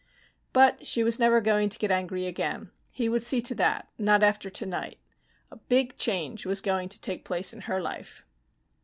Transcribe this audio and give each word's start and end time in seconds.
But 0.51 0.87
she 0.87 1.03
was 1.03 1.19
never 1.19 1.39
going 1.39 1.69
to 1.69 1.77
get 1.77 1.91
angry 1.91 2.25
again. 2.25 2.71
He 2.91 3.07
would 3.07 3.21
see 3.21 3.39
to 3.43 3.53
that. 3.53 3.87
Not 3.99 4.23
after 4.23 4.49
tonight. 4.49 4.97
A 5.51 5.57
big 5.57 5.95
change 5.95 6.43
was 6.43 6.59
going 6.59 6.89
to 6.89 6.99
take 6.99 7.23
place 7.23 7.53
in 7.53 7.61
her 7.69 7.79
life. 7.79 8.25